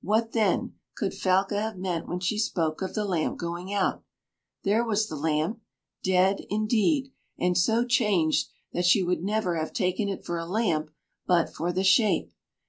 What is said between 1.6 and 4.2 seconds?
have meant when she spoke of the lamp going out?